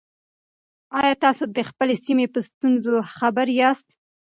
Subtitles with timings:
[1.01, 3.87] آیا تاسو د خپلې سیمې په ستونزو خبر یاست؟